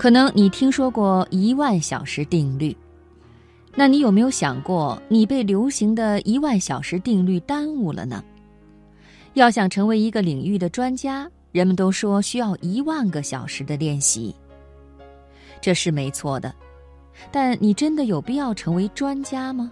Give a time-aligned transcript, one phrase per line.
[0.00, 2.74] 可能你听说过一万小时定律，
[3.74, 8.24] 那你有没有想过，你被流行的一万小时定律耽误了呢？
[9.34, 14.34] 要想成为一个领域的专家，人们都说需要一万个小时的练习，
[15.60, 16.50] 这是没错的。
[17.30, 19.70] 但你真的有必要成为专家吗？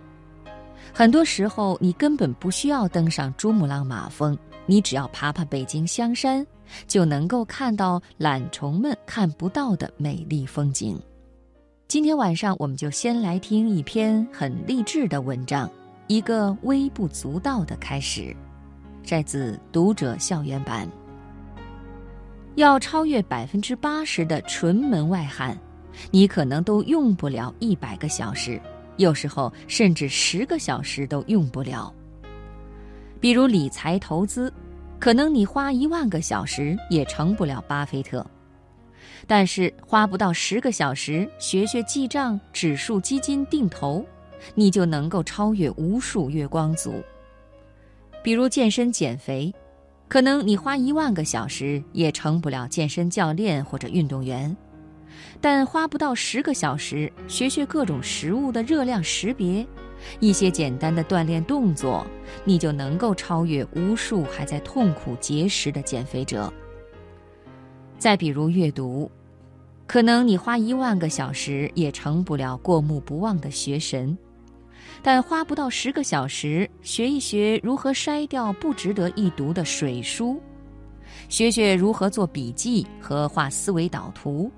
[0.92, 4.36] 很多时候，你根本不需要登上珠穆朗玛峰，
[4.66, 6.46] 你只要爬爬北京香山，
[6.86, 11.00] 就能够看到懒虫们看不到的美丽风景。
[11.86, 15.66] 今天晚上，我们就先来听一篇很励志的文章，
[16.06, 18.22] 《一个微不足道的开始》，
[19.02, 20.86] 摘自《读者校园版》。
[22.56, 25.56] 要超越百分之八十的纯门外汉。
[26.12, 28.60] 你可能都用不了一百个小时，
[28.98, 31.92] 有时候甚至十个小时都用不了。
[33.18, 34.52] 比如理财投资，
[35.00, 38.24] 可能你花一万个小时也成不了巴菲特，
[39.26, 44.04] 但是花不到十个小时学学记账、指数基金定投，
[44.54, 47.02] 你就能够超越无数月光族。
[48.22, 49.52] 比如健身减肥，
[50.08, 54.54] 可能你花一万个小时也成不了健身教练或者运动员。
[55.40, 59.66] 但花不到十个小时，学学各种食物的热量识别，
[60.20, 62.06] 一些简单的锻炼动作，
[62.44, 66.52] 你就能够超越无数还在痛苦节食的减肥者。
[67.98, 69.10] 再比如阅读，
[69.86, 74.16] 可能你花一万个小时也成不了过目不忘的学神，
[75.02, 80.40] 但花不到十个小时，学一学如何筛掉不值得一读的水书，
[81.28, 84.50] 学学如何做笔记和画思维导图。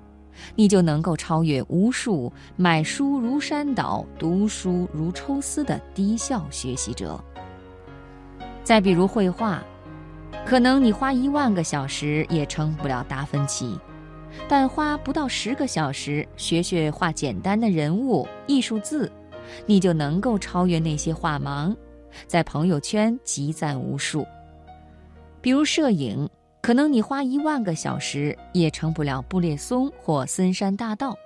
[0.55, 7.19] 你就能够超越无数买书如山倒、读书如抽丝的低效学习者。
[8.63, 9.63] 再比如绘画，
[10.45, 13.79] 可能你花一万个小时也成不了达芬奇，
[14.47, 19.11] 但花不到十个小时学学画简单的人物、艺术字，
[19.65, 21.75] 你就能够超越那些画盲，
[22.27, 24.25] 在朋友圈集赞无数。
[25.41, 26.29] 比如摄影。
[26.61, 31.17] 可能你花一万个小时也成不了布列松或森山大道，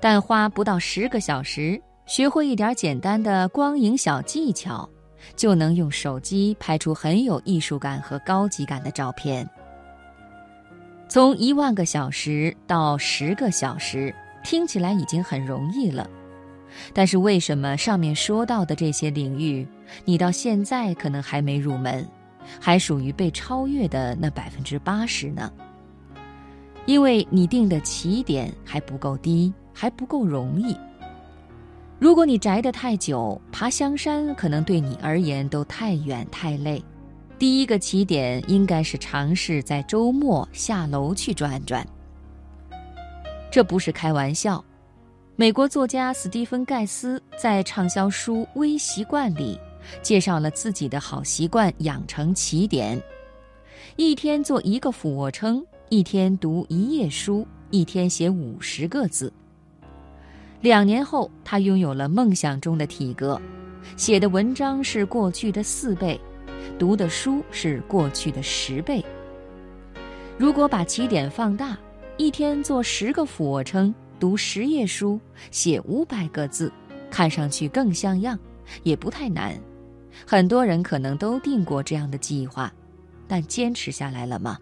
[0.00, 4.88] 但花不到十个小时，学会一点简单的光影小技巧，
[5.34, 9.48] 就能用手机拍出很有艺术感和高级感的照片。
[11.08, 14.14] 从一万个小时到十个小时，
[14.44, 16.08] 听起来已经很容易了，
[16.94, 19.66] 但是为什么上面说到的这些领域，
[20.04, 22.08] 你到现在可能还没入门？
[22.60, 25.52] 还属于被超越的那百分之八十呢，
[26.86, 30.76] 因为你定的起点还不够低，还不够容易。
[31.98, 36.82] 如果你宅得太久，爬香山可能对你而言都太远太累。
[37.38, 41.86] 第一个起点应该是尝试在周末下楼去转转。
[43.50, 44.64] 这不是开玩笑。
[45.34, 49.58] 美国作家斯蒂芬·盖斯在畅销书《微习惯》里。
[50.02, 53.00] 介绍了自己的好习惯养成起点：
[53.96, 59.32] 一天做一个俯卧撑，一天读一页书，一天写五十个字。
[60.60, 63.40] 两年后，他拥有了梦想中的体格，
[63.96, 66.20] 写的文章是过去的四倍，
[66.78, 69.04] 读的书是过去的十倍。
[70.38, 71.76] 如果把起点放大，
[72.16, 75.18] 一天做十个俯卧撑，读十页书，
[75.50, 76.72] 写五百个字，
[77.10, 78.38] 看上去更像样，
[78.84, 79.58] 也不太难。
[80.26, 82.72] 很多人可能都定过这样的计划，
[83.26, 84.58] 但坚持下来了吗？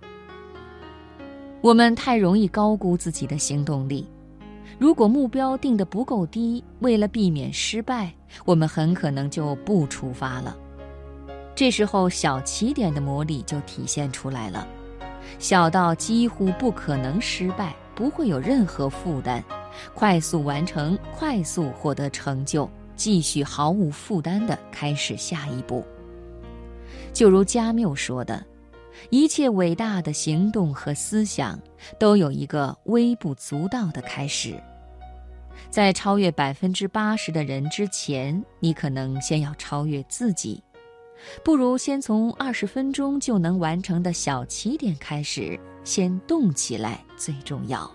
[1.60, 4.08] 我们太容易高估自己的行动力。
[4.78, 8.10] 如果目标定得不够低，为了避免失败，
[8.46, 10.56] 我们很可能就不出发了。
[11.54, 14.66] 这时候，小起点的魔力就体现出来了，
[15.38, 19.44] 小到几乎不可能失败，不会有任何负担，
[19.92, 22.70] 快速完成，快速获得成就。
[23.00, 25.82] 继续毫无负担地开始下一步。
[27.14, 28.44] 就如加缪说的，
[29.08, 31.58] 一切伟大的行动和思想
[31.98, 34.62] 都有一个微不足道的开始。
[35.70, 40.62] 在超越百分之八十的人之前，你可能先要超越自己。
[41.42, 47.90] 不如先从二十分钟就能完成的小起点开始，先动起来最重要。